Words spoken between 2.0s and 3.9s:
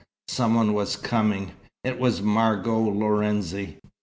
Margot Lorenzi.